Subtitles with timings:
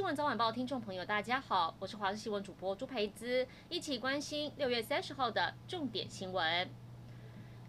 [0.00, 6.70] 新闻早晚报听众朋友，大家好，我是华视新闻主播朱培姿，一起关心六月三十号的重点新闻。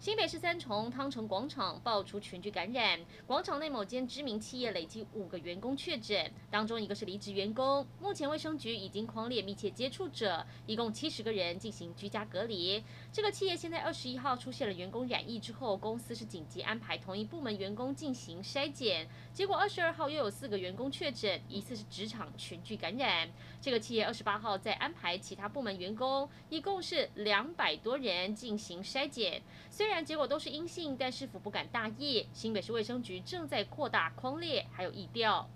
[0.02, 7.86] 新北市三重汤城广场爆出群聚感染，广场内某间知名企业累计五个员工确诊，当中一个是离职员工。
[8.00, 12.82] 目前卫生局已经框列密切接触者，一共七十个人进行居家隔离。
[13.12, 23.30] 这个企业现在二十一号出现了员工染疫之后，公司是紧急安排同一部门员工进行筛检，结果二十二号又有四个员工确诊，疑似是职场群聚感染。
[23.62, 29.40] 这个七月二十八号再安排其他部门员工，一共是两百多人进行筛检，
[29.70, 30.02] 虽然。
[30.02, 32.26] 结果都是阴性，但市府不敢大意。
[32.32, 35.48] 新北市卫生局正在扩大框列，还有疫调。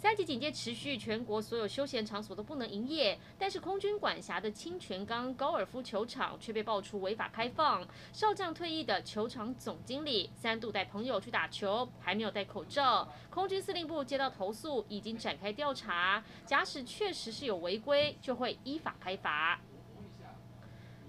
[0.00, 3.18] 三级警戒持续，全国所有休闲场所都不能营业。
[3.36, 7.84] 但是空军管辖的清泉岗高尔夫球场却被爆出违法开放。
[8.12, 13.08] 少将退役的球场总经理三度带朋友去打球，还没有戴口罩。
[13.28, 16.22] 空军司令部接到投诉，已经展开调查。
[16.46, 19.58] 假使确实是有违规，就会依法开罚。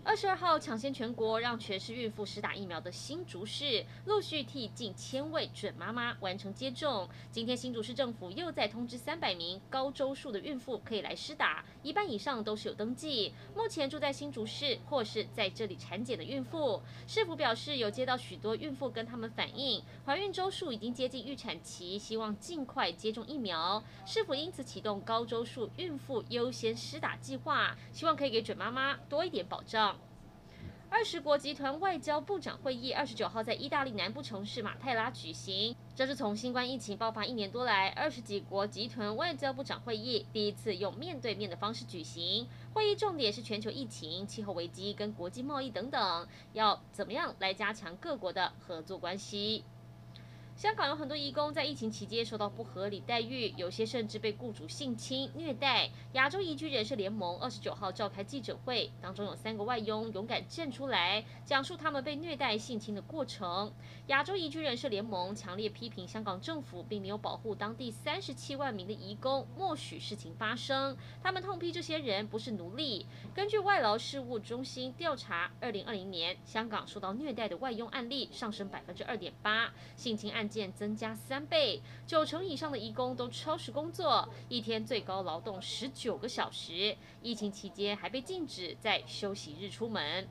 [0.05, 7.07] 二十二号抢先全国，让全市孕妇施打疫苗的新竹市陆续替近千位准妈妈完成接种。
[7.31, 13.33] 今天新竹市政府又再通知三百名高周数的孕妇可以来施打，一半以上都是有登记。
[13.55, 23.83] 目前住在新竹市或是在这里产检的孕妇，市府表示有接到许多孕妇跟他们反映，怀孕周数已经接近预产期，希望尽快接种疫苗。
[24.05, 29.98] 市府因此启动高周数孕妇优先施打计划，希望可以给准妈妈多一点保障。
[30.91, 42.47] 二十国集团外交部长会议二十九号在意大利南部城市马泰拉举行，这是从新冠疫情爆发一年多来，二十几国集团外交部长会议第一次用面对面的方式举行。
[42.73, 49.63] 会议重点是全球疫情、气候危机跟国际贸易等等，要怎么样来加强各国的合作关系。
[50.59, 55.89] 香港有很多移工在疫情期间受到不合理待遇，有些甚至被雇主性侵虐待。
[56.11, 63.71] 亚洲移居人士联盟二十九号召开记者会，当中有三个外佣勇敢站出来，讲述他们被虐待性侵的过程。
[64.07, 70.97] 亚洲移居人士联盟强烈批评香港政府并没有保护当地三十七万名的移工，默许事情发生。
[71.23, 73.05] 他们痛批这些人不是奴隶。
[73.33, 86.97] 根据外劳事务中心调查，二零二零年香港受到虐待的外佣案例上升百分之二点八，性侵案件增加三倍，九成以上的义工都超时工作，一天最高劳动十九个小时。
[87.21, 90.27] 疫情期间还被禁止在休息日出门。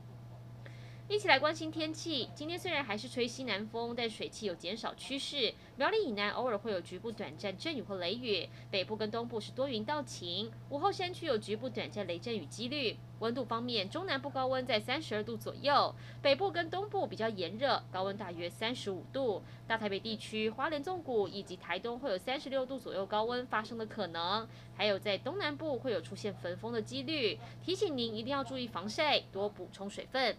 [1.09, 2.29] 一起来关心天气。
[2.35, 5.51] 今天虽然还是吹西南风，但水汽有减少趋势。
[5.75, 10.51] 苗栗以南偶尔会有局部短暂阵雨或雷雨，北部跟东部是多云到晴。
[10.69, 12.95] 午后山区有局部短暂雷阵雨几率。
[13.21, 19.41] 温度方面，中南部高温在三十二度左右，北部跟东部比较炎热，高温大约三十五度。
[19.67, 24.47] 大台北地区、花莲纵谷以及台东会有三十六度左右高温发生的可能。
[24.75, 30.37] 还有在东南部会有出现焚风的几率，提醒您一定要注意防晒，多补充水分。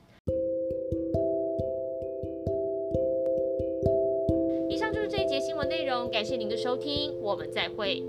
[5.65, 8.03] 内容感谢您的收听我们再会。